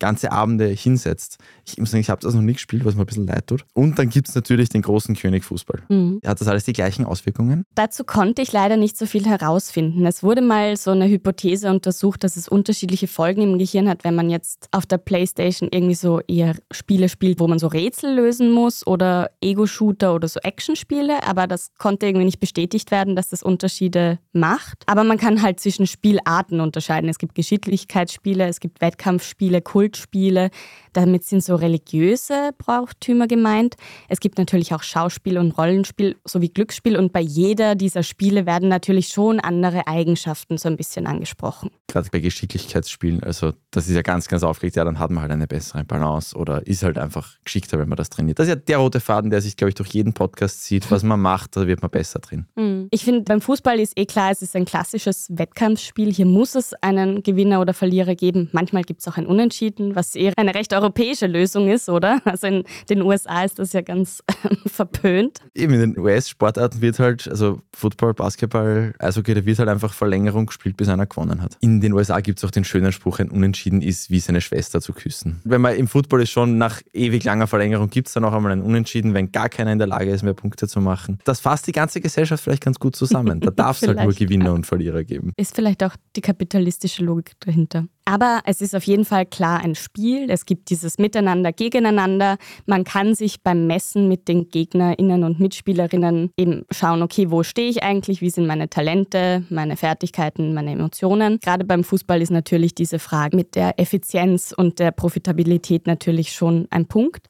[0.00, 1.38] ganze Abende hinsetzt.
[1.64, 3.64] Ich muss sagen, ich habe das noch nie gespielt, was mir ein bisschen leid tut.
[3.74, 5.82] Und dann gibt es natürlich den großen König Fußball.
[5.88, 6.20] Mhm.
[6.26, 7.64] Hat das alles die gleichen Auswirkungen?
[7.74, 10.04] Dazu konnte ich leider nicht so viel herausfinden.
[10.06, 14.14] Es wurde mal so eine Hypothese untersucht, dass es unterschiedliche Folgen im Gehirn hat, wenn
[14.14, 18.50] man jetzt auf der Playstation irgendwie so eher Spiele spielt, wo man so Rätsel lösen
[18.50, 21.22] muss oder Ego-Shooter oder so Action-Spiele.
[21.24, 24.82] Aber das konnte irgendwie nicht bestätigt werden, dass das Unterschiede macht.
[24.86, 27.10] Aber man kann halt zwischen Spielarten unterscheiden.
[27.10, 29.60] Es gibt Geschicklichkeitsspiele, es gibt Wettkampfspiele,
[29.90, 30.50] Kultspiele.
[30.92, 33.76] Damit sind so religiöse Brauchtümer gemeint.
[34.08, 38.68] Es gibt natürlich auch Schauspiel und Rollenspiel sowie Glücksspiel und bei jeder dieser Spiele werden
[38.68, 41.70] natürlich schon andere Eigenschaften so ein bisschen angesprochen.
[41.86, 45.32] Gerade bei Geschicklichkeitsspielen, also das ist ja ganz, ganz aufgeregt, ja, dann hat man halt
[45.32, 48.40] eine bessere Balance oder ist halt einfach geschickter, wenn man das trainiert.
[48.40, 50.90] Das ist ja der rote Faden, der sich, glaube ich, durch jeden Podcast zieht.
[50.90, 52.46] Was man macht, da wird man besser drin.
[52.60, 52.88] Mhm.
[52.90, 56.12] Ich finde, beim Fußball ist eh klar, es ist ein klassisches Wettkampfspiel.
[56.12, 58.50] Hier muss es einen Gewinner oder Verlierer geben.
[58.52, 62.20] Manchmal gibt es auch ein Unentschieden, was eher eine recht europäische Lösung ist, oder?
[62.24, 64.22] Also in den USA ist das ja ganz
[64.66, 65.40] verpönt.
[65.54, 70.46] Eben in den US-Sportarten wird halt, also Football, Basketball, Eishockey, da wird halt einfach Verlängerung
[70.46, 71.56] gespielt, bis einer gewonnen hat.
[71.60, 74.80] In den USA gibt es auch den schönen Spruch, ein Unentschieden ist wie seine Schwester
[74.80, 75.40] zu küssen.
[75.44, 78.52] Wenn man im Football ist schon nach ewig langer Verlängerung gibt es dann auch einmal
[78.52, 81.18] ein Unentschieden, wenn gar keiner in der Lage ist, mehr Punkte zu machen.
[81.24, 83.40] Das fasst die ganze Gesellschaft vielleicht ganz gut zusammen.
[83.40, 85.32] Da darf es halt nur Gewinner und Verlierer geben.
[85.36, 87.86] Ist vielleicht auch die kapitalistische Logik dahinter.
[88.10, 90.30] Aber es ist auf jeden Fall klar ein Spiel.
[90.30, 92.38] Es gibt dieses Miteinander, Gegeneinander.
[92.66, 97.70] Man kann sich beim Messen mit den GegnerInnen und Mitspielerinnen eben schauen, okay, wo stehe
[97.70, 98.20] ich eigentlich?
[98.20, 101.38] Wie sind meine Talente, meine Fertigkeiten, meine Emotionen?
[101.38, 106.66] Gerade beim Fußball ist natürlich diese Frage mit der Effizienz und der Profitabilität natürlich schon
[106.70, 107.28] ein Punkt.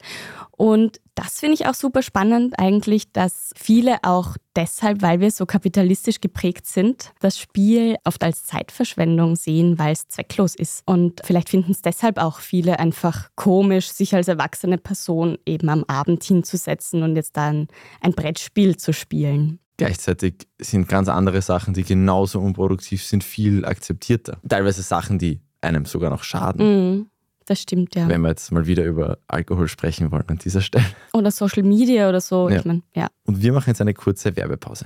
[0.57, 5.45] Und das finde ich auch super spannend eigentlich, dass viele auch deshalb, weil wir so
[5.45, 10.83] kapitalistisch geprägt sind, das Spiel oft als Zeitverschwendung sehen, weil es zwecklos ist.
[10.87, 15.85] Und vielleicht finden es deshalb auch viele einfach komisch, sich als erwachsene Person eben am
[15.85, 17.69] Abend hinzusetzen und jetzt dann
[18.01, 19.59] ein Brettspiel zu spielen.
[19.77, 24.39] Gleichzeitig sind ganz andere Sachen, die genauso unproduktiv sind, viel akzeptierter.
[24.49, 26.67] Teilweise Sachen, die einem sogar noch schaden.
[26.97, 27.07] Mhm.
[27.51, 28.09] Das stimmt, ja.
[28.09, 30.85] Wenn wir jetzt mal wieder über Alkohol sprechen wollen an dieser Stelle.
[31.13, 32.49] Oder Social Media oder so.
[32.49, 32.61] Ja.
[32.61, 33.09] Ich mein, ja.
[33.25, 34.85] Und wir machen jetzt eine kurze Werbepause.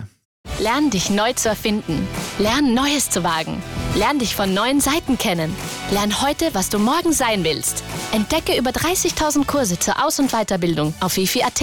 [0.60, 2.08] Lern dich neu zu erfinden.
[2.38, 3.62] Lern Neues zu wagen.
[3.96, 5.54] Lern dich von neuen Seiten kennen.
[5.92, 7.84] Lern heute, was du morgen sein willst.
[8.12, 11.60] Entdecke über 30.000 Kurse zur Aus- und Weiterbildung auf wifi.at.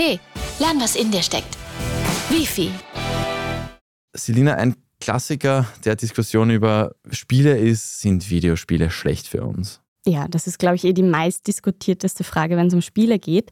[0.59, 1.57] Lern, was in dir steckt.
[2.29, 2.69] Wifi.
[4.13, 9.80] Selina, ein Klassiker der Diskussion über Spiele ist, sind Videospiele schlecht für uns?
[10.05, 13.51] Ja, das ist, glaube ich, eh die meistdiskutierteste Frage, wenn es um Spiele geht.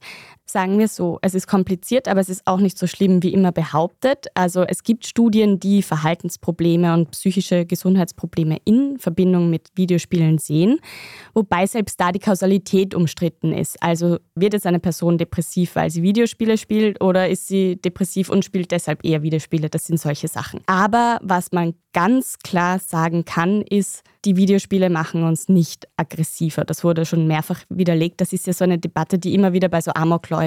[0.52, 3.52] Sagen wir so, es ist kompliziert, aber es ist auch nicht so schlimm wie immer
[3.52, 4.26] behauptet.
[4.34, 10.80] Also es gibt Studien, die Verhaltensprobleme und psychische Gesundheitsprobleme in Verbindung mit Videospielen sehen,
[11.36, 13.78] wobei selbst da die Kausalität umstritten ist.
[13.84, 18.44] Also wird jetzt eine Person depressiv, weil sie Videospiele spielt oder ist sie depressiv und
[18.44, 19.70] spielt deshalb eher Videospiele?
[19.70, 20.62] Das sind solche Sachen.
[20.66, 26.66] Aber was man ganz klar sagen kann, ist, die Videospiele machen uns nicht aggressiver.
[26.66, 28.20] Das wurde schon mehrfach widerlegt.
[28.20, 30.39] Das ist ja so eine Debatte, die immer wieder bei so Amokläufen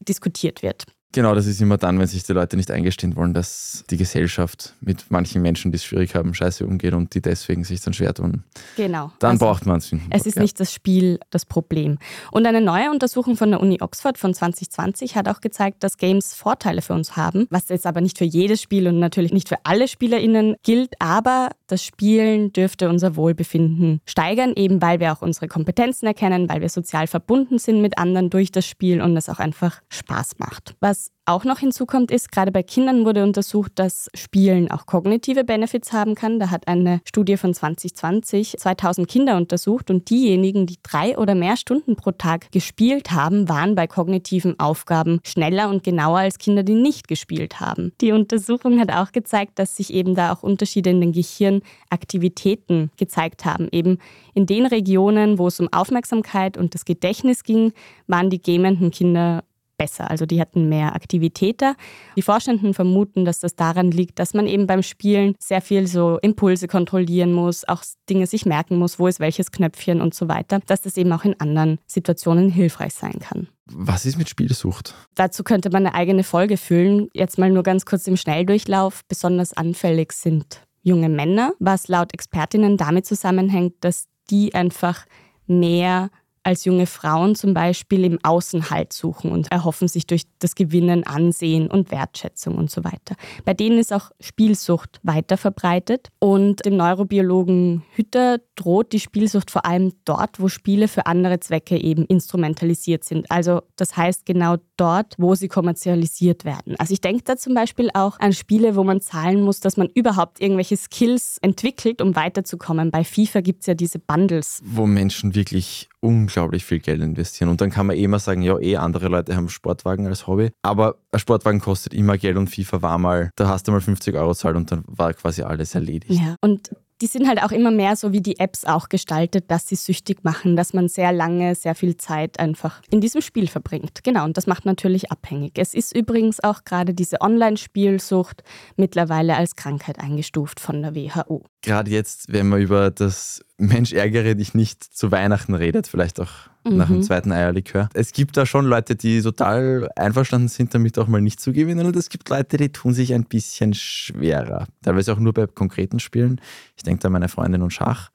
[0.00, 0.84] diskutiert wird.
[1.16, 4.74] Genau, das ist immer dann, wenn sich die Leute nicht eingestehen wollen, dass die Gesellschaft
[4.82, 8.12] mit manchen Menschen, die es schwierig haben, scheiße umgeht und die deswegen sich dann schwer
[8.12, 8.44] tun.
[8.76, 9.12] Genau.
[9.18, 9.90] Dann also, braucht man es.
[10.10, 10.42] Es ist ja.
[10.42, 11.96] nicht das Spiel das Problem.
[12.32, 16.34] Und eine neue Untersuchung von der Uni Oxford von 2020 hat auch gezeigt, dass Games
[16.34, 19.56] Vorteile für uns haben, was jetzt aber nicht für jedes Spiel und natürlich nicht für
[19.64, 25.48] alle SpielerInnen gilt, aber das Spielen dürfte unser Wohlbefinden steigern, eben weil wir auch unsere
[25.48, 29.38] Kompetenzen erkennen, weil wir sozial verbunden sind mit anderen durch das Spiel und es auch
[29.38, 30.74] einfach Spaß macht.
[30.80, 35.92] Was auch noch hinzukommt, ist, gerade bei Kindern wurde untersucht, dass Spielen auch kognitive Benefits
[35.92, 36.38] haben kann.
[36.38, 41.56] Da hat eine Studie von 2020 2000 Kinder untersucht und diejenigen, die drei oder mehr
[41.56, 46.74] Stunden pro Tag gespielt haben, waren bei kognitiven Aufgaben schneller und genauer als Kinder, die
[46.74, 47.92] nicht gespielt haben.
[48.00, 53.44] Die Untersuchung hat auch gezeigt, dass sich eben da auch Unterschiede in den Gehirnaktivitäten gezeigt
[53.44, 53.68] haben.
[53.72, 53.98] Eben
[54.34, 57.72] in den Regionen, wo es um Aufmerksamkeit und das Gedächtnis ging,
[58.06, 59.42] waren die gamenden Kinder
[59.76, 60.10] besser.
[60.10, 61.74] Also die hatten mehr Aktivität da.
[62.16, 66.18] Die Forschenden vermuten, dass das daran liegt, dass man eben beim Spielen sehr viel so
[66.22, 70.60] Impulse kontrollieren muss, auch Dinge sich merken muss, wo ist welches Knöpfchen und so weiter,
[70.66, 73.48] dass das eben auch in anderen Situationen hilfreich sein kann.
[73.66, 74.94] Was ist mit Spielsucht?
[75.14, 77.08] Dazu könnte man eine eigene Folge füllen.
[77.12, 79.00] Jetzt mal nur ganz kurz im Schnelldurchlauf.
[79.08, 85.04] Besonders anfällig sind junge Männer, was laut Expertinnen damit zusammenhängt, dass die einfach
[85.46, 86.10] mehr
[86.46, 91.04] als junge Frauen zum Beispiel im Außen Halt suchen und erhoffen sich durch das Gewinnen
[91.04, 93.16] Ansehen und Wertschätzung und so weiter.
[93.44, 99.66] Bei denen ist auch Spielsucht weiter verbreitet und dem Neurobiologen Hütter droht die Spielsucht vor
[99.66, 103.28] allem dort, wo Spiele für andere Zwecke eben instrumentalisiert sind.
[103.28, 106.76] Also das heißt genau dort, wo sie kommerzialisiert werden.
[106.78, 109.88] Also ich denke da zum Beispiel auch an Spiele, wo man zahlen muss, dass man
[109.94, 112.92] überhaupt irgendwelche Skills entwickelt, um weiterzukommen.
[112.92, 114.60] Bei FIFA gibt es ja diese Bundles.
[114.64, 117.48] Wo Menschen wirklich unglaublich viel Geld investieren.
[117.48, 120.50] Und dann kann man eh immer sagen, ja, eh, andere Leute haben Sportwagen als Hobby.
[120.62, 124.14] Aber ein Sportwagen kostet immer Geld und FIFA war mal, da hast du mal 50
[124.14, 126.12] Euro zahlt und dann war quasi alles erledigt.
[126.12, 129.68] Ja, und die sind halt auch immer mehr so wie die Apps auch gestaltet, dass
[129.68, 134.02] sie süchtig machen, dass man sehr lange, sehr viel Zeit einfach in diesem Spiel verbringt.
[134.02, 135.52] Genau, und das macht natürlich abhängig.
[135.56, 138.42] Es ist übrigens auch gerade diese Online-Spielsucht
[138.76, 141.44] mittlerweile als Krankheit eingestuft von der WHO.
[141.66, 146.30] Gerade jetzt, wenn man über das Mensch ärgere dich nicht zu Weihnachten redet, vielleicht auch
[146.64, 146.76] mhm.
[146.76, 147.88] nach dem zweiten Eierlikör.
[147.92, 151.84] Es gibt da schon Leute, die total einverstanden sind, damit auch mal nicht zu gewinnen
[151.84, 154.68] und es gibt Leute, die tun sich ein bisschen schwerer.
[154.82, 156.40] Teilweise auch nur bei konkreten Spielen.
[156.76, 158.10] Ich denke da an meine Freundin und Schach.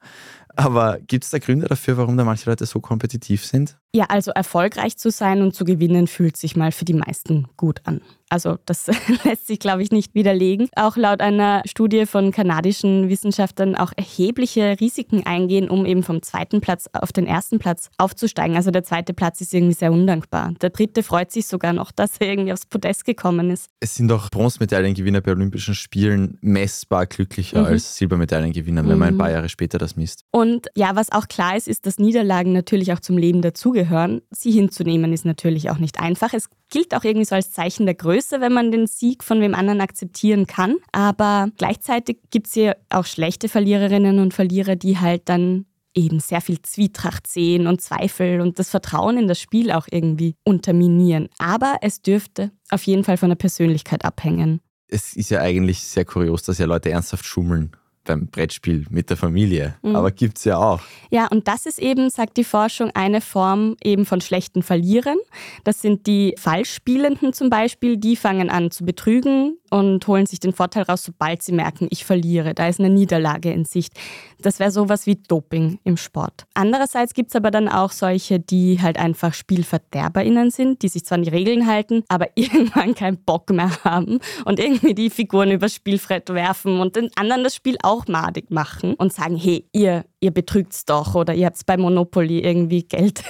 [0.56, 3.76] Aber gibt es da Gründe dafür, warum da manche Leute so kompetitiv sind?
[3.94, 7.80] Ja, also erfolgreich zu sein und zu gewinnen fühlt sich mal für die meisten gut
[7.84, 8.00] an.
[8.30, 8.86] Also das
[9.24, 10.70] lässt sich, glaube ich, nicht widerlegen.
[10.74, 16.62] Auch laut einer Studie von kanadischen Wissenschaftlern auch erhebliche Risiken eingehen, um eben vom zweiten
[16.62, 18.56] Platz auf den ersten Platz aufzusteigen.
[18.56, 20.54] Also der zweite Platz ist irgendwie sehr undankbar.
[20.62, 23.66] Der dritte freut sich sogar noch, dass er irgendwie aufs Podest gekommen ist.
[23.80, 27.66] Es sind auch Bronzemedaillengewinner bei Olympischen Spielen messbar glücklicher mhm.
[27.66, 28.98] als Silbermedaillengewinner, wenn mhm.
[28.98, 30.24] man ein paar Jahre später das misst.
[30.30, 30.41] Und
[30.74, 34.22] ja, was auch klar ist, ist, dass Niederlagen natürlich auch zum Leben dazugehören.
[34.30, 36.32] Sie hinzunehmen ist natürlich auch nicht einfach.
[36.32, 39.54] Es gilt auch irgendwie so als Zeichen der Größe, wenn man den Sieg von wem
[39.54, 40.76] anderen akzeptieren kann.
[40.92, 46.40] Aber gleichzeitig gibt es hier auch schlechte Verliererinnen und Verlierer, die halt dann eben sehr
[46.40, 51.28] viel Zwietracht sehen und Zweifel und das Vertrauen in das Spiel auch irgendwie unterminieren.
[51.38, 54.60] Aber es dürfte auf jeden Fall von der Persönlichkeit abhängen.
[54.88, 57.72] Es ist ja eigentlich sehr kurios, dass ja Leute ernsthaft schummeln
[58.04, 59.76] beim Brettspiel mit der Familie.
[59.82, 59.96] Mhm.
[59.96, 60.80] Aber gibt es ja auch.
[61.10, 65.18] Ja, und das ist eben, sagt die Forschung, eine Form eben von schlechten Verlierern.
[65.64, 70.52] Das sind die Falschspielenden zum Beispiel, die fangen an zu betrügen und holen sich den
[70.52, 72.54] Vorteil raus, sobald sie merken, ich verliere.
[72.54, 73.94] Da ist eine Niederlage in Sicht.
[74.38, 76.44] Das wäre sowas wie Doping im Sport.
[76.54, 81.16] Andererseits gibt es aber dann auch solche, die halt einfach SpielverderberInnen sind, die sich zwar
[81.16, 85.74] an die Regeln halten, aber irgendwann keinen Bock mehr haben und irgendwie die Figuren übers
[85.74, 90.30] Spielfeld werfen und den anderen das Spiel auch madig machen und sagen, hey, ihr ihr
[90.30, 93.24] betrügt's doch oder ihr habt bei Monopoly irgendwie Geld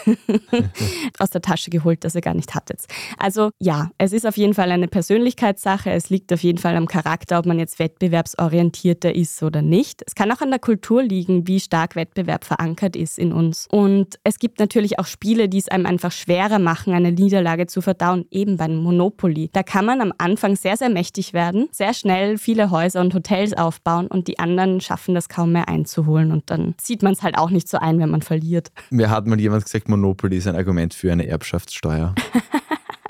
[1.19, 2.85] aus der Tasche geholt, das ihr gar nicht hattet.
[3.19, 5.91] Also ja, es ist auf jeden Fall eine Persönlichkeitssache.
[5.91, 10.03] Es liegt auf jeden Fall am Charakter, ob man jetzt wettbewerbsorientierter ist oder nicht.
[10.07, 13.67] Es kann auch an der Kultur liegen, wie stark Wettbewerb verankert ist in uns.
[13.71, 17.81] Und es gibt natürlich auch Spiele, die es einem einfach schwerer machen, eine Niederlage zu
[17.81, 19.49] verdauen, eben beim Monopoly.
[19.53, 23.55] Da kann man am Anfang sehr, sehr mächtig werden, sehr schnell viele Häuser und Hotels
[23.55, 27.39] aufbauen und die anderen schaffen das kaum mehr einzuholen und dann sieht man es halt
[27.39, 28.71] auch nicht so ein, wenn man verliert.
[28.91, 32.15] Mir hat mal jemand gesagt, Monopoly ist ein Argument für eine Erbschaftssteuer.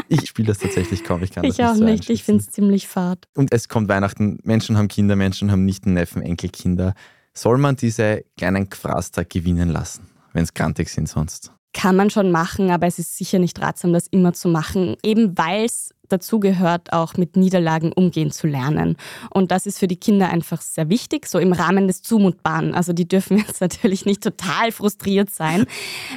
[0.09, 1.23] Ich spiele das tatsächlich kaum.
[1.23, 2.11] Ich kann ich das nicht auch so nicht.
[2.11, 3.27] Ich finde es ziemlich fad.
[3.35, 4.39] Und es kommt Weihnachten.
[4.43, 6.93] Menschen haben Kinder, Menschen haben Nichten, Neffen, Enkelkinder.
[7.33, 11.51] Soll man diese kleinen Gefraster gewinnen lassen, wenn es grantig sind sonst?
[11.73, 14.97] Kann man schon machen, aber es ist sicher nicht ratsam, das immer zu machen.
[15.03, 18.97] Eben weil es dazu gehört, auch mit Niederlagen umgehen zu lernen.
[19.31, 22.75] Und das ist für die Kinder einfach sehr wichtig, so im Rahmen des Zumutbaren.
[22.75, 25.67] Also die dürfen jetzt natürlich nicht total frustriert sein,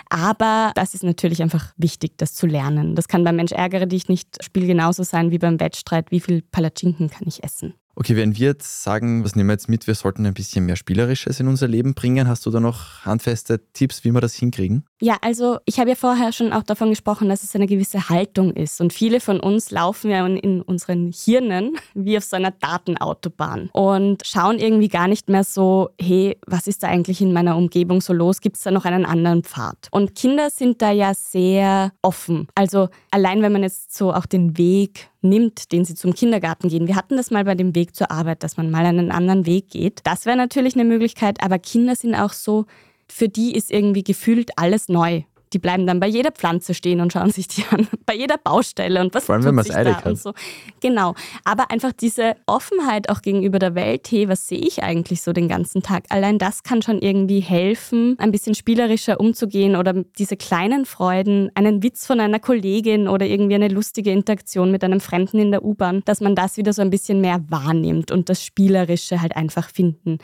[0.09, 2.95] aber das ist natürlich einfach wichtig, das zu lernen.
[2.95, 6.41] Das kann beim Mensch ärgere dich nicht Spiel genauso sein wie beim Wettstreit, wie viel
[6.41, 7.73] Palatschinken kann ich essen.
[7.97, 10.75] Okay, wenn wir jetzt sagen, was nehmen wir jetzt mit, wir sollten ein bisschen mehr
[10.75, 14.83] Spielerisches in unser Leben bringen, hast du da noch handfeste Tipps, wie wir das hinkriegen?
[14.99, 18.53] Ja, also ich habe ja vorher schon auch davon gesprochen, dass es eine gewisse Haltung
[18.53, 18.81] ist.
[18.81, 24.25] Und viele von uns laufen ja in unseren Hirnen wie auf so einer Datenautobahn und
[24.25, 28.11] schauen irgendwie gar nicht mehr so, hey, was ist da eigentlich in meiner Umgebung so
[28.11, 28.41] los?
[28.41, 29.87] Gibt es da noch einen anderen Pfad?
[29.91, 32.47] Und Kinder sind da ja sehr offen.
[32.55, 36.87] Also allein wenn man jetzt so auch den Weg nimmt, den sie zum Kindergarten gehen.
[36.87, 39.69] Wir hatten das mal bei dem Weg zur Arbeit, dass man mal einen anderen Weg
[39.69, 40.01] geht.
[40.03, 42.65] Das wäre natürlich eine Möglichkeit, aber Kinder sind auch so,
[43.07, 45.23] für die ist irgendwie gefühlt alles neu
[45.55, 48.99] die bleiben dann bei jeder Pflanze stehen und schauen sich die an, bei jeder Baustelle
[48.99, 50.17] und was Vor allem, tut wenn man sich es eilig da hat.
[50.17, 50.33] so.
[50.81, 51.15] Genau.
[51.45, 55.47] Aber einfach diese Offenheit auch gegenüber der Welt, hey, was sehe ich eigentlich so den
[55.47, 56.03] ganzen Tag?
[56.09, 61.81] Allein das kann schon irgendwie helfen, ein bisschen spielerischer umzugehen oder diese kleinen Freuden, einen
[61.81, 66.01] Witz von einer Kollegin oder irgendwie eine lustige Interaktion mit einem Fremden in der U-Bahn,
[66.03, 70.17] dass man das wieder so ein bisschen mehr wahrnimmt und das Spielerische halt einfach finden.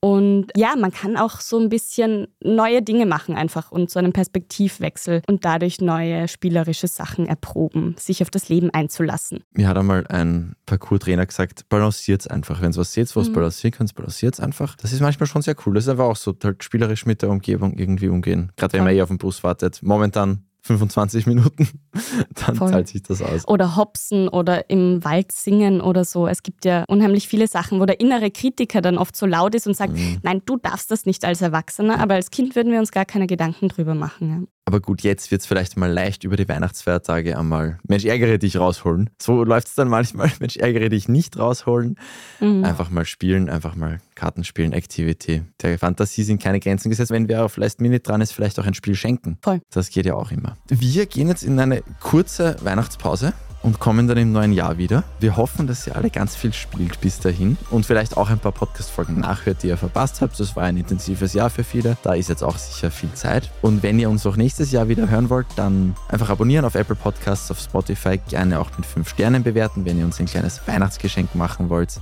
[0.00, 4.14] Und ja, man kann auch so ein bisschen neue Dinge machen einfach und so einen
[4.14, 9.40] Perspektiv Perspektivwechsel und dadurch neue spielerische Sachen erproben, sich auf das Leben einzulassen.
[9.52, 12.60] Mir hat einmal ein Parcours-Trainer gesagt, balanciert es einfach.
[12.60, 13.34] Wenn ihr was seht, wo es Mhm.
[13.34, 14.76] balancieren könnt, balanciert es einfach.
[14.76, 15.74] Das ist manchmal schon sehr cool.
[15.74, 18.52] Das ist einfach auch so, halt spielerisch mit der Umgebung irgendwie umgehen.
[18.56, 19.82] Gerade wenn man eh auf den Bus wartet.
[19.82, 21.68] Momentan 25 Minuten,
[22.46, 22.70] dann Voll.
[22.70, 23.46] zahlt sich das aus.
[23.48, 26.26] Oder hopsen oder im Wald singen oder so.
[26.26, 29.66] Es gibt ja unheimlich viele Sachen, wo der innere Kritiker dann oft so laut ist
[29.66, 30.18] und sagt, Mhm.
[30.22, 33.26] nein, du darfst das nicht als Erwachsener, aber als Kind würden wir uns gar keine
[33.26, 34.28] Gedanken drüber machen.
[34.28, 34.46] Ja.
[34.66, 38.56] Aber gut, jetzt wird es vielleicht mal leicht über die Weihnachtsfeiertage einmal Mensch, ärgere dich
[38.56, 39.10] rausholen.
[39.20, 40.30] So läuft es dann manchmal.
[40.40, 41.96] Mensch, ärgere dich nicht rausholen.
[42.38, 42.64] Mhm.
[42.64, 45.42] Einfach mal spielen, einfach mal Karten spielen, Activity.
[45.62, 47.10] Der Fantasie sind keine Grenzen gesetzt.
[47.10, 49.38] Wenn wer auf Last Minute dran ist, vielleicht auch ein Spiel schenken.
[49.40, 49.62] Voll.
[49.70, 50.58] Das geht ja auch immer.
[50.68, 55.04] Wir gehen jetzt in eine kurze Weihnachtspause und kommen dann im neuen Jahr wieder.
[55.20, 58.52] Wir hoffen, dass ihr alle ganz viel spielt bis dahin und vielleicht auch ein paar
[58.52, 60.38] Podcast-Folgen nachhört, die ihr verpasst habt.
[60.38, 61.96] Das war ein intensives Jahr für viele.
[62.02, 63.50] Da ist jetzt auch sicher viel Zeit.
[63.62, 66.96] Und wenn ihr uns auch nächstes Jahr wieder hören wollt, dann einfach abonnieren auf Apple
[66.96, 71.34] Podcasts, auf Spotify, gerne auch mit 5 Sternen bewerten, wenn ihr uns ein kleines Weihnachtsgeschenk
[71.34, 72.00] machen wollt.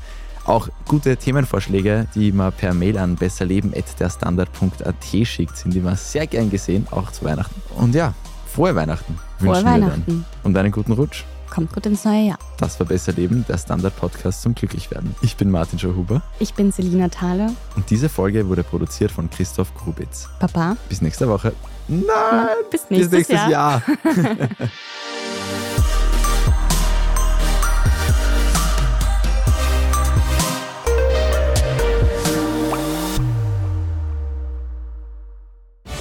[0.48, 6.87] Auch gute Themenvorschläge, die man per Mail an besserleben.derstandard.at schickt, sind immer sehr gern gesehen,
[6.90, 7.61] auch zu Weihnachten.
[7.76, 8.14] Und ja,
[8.46, 9.82] frohe Weihnachten Frohe wünschen wir dann.
[9.82, 10.24] Weihnachten.
[10.44, 11.24] Und einen guten Rutsch.
[11.50, 12.38] Kommt gut ins neue Jahr.
[12.56, 15.14] Das war Besser Leben, der Standard-Podcast zum Glücklichwerden.
[15.20, 17.52] Ich bin Martin Schauhuber Ich bin Selina Thaler.
[17.76, 20.30] und diese Folge wurde produziert von Christoph Grubitz.
[20.40, 21.52] Papa, Bis nächste Woche.
[21.88, 22.06] Nein!
[22.70, 23.50] bis nächstes, Bis nächstes Jahr.
[23.50, 23.82] Jahr.